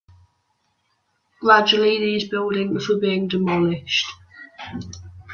[1.41, 4.07] Gradually these buildings were being demolished.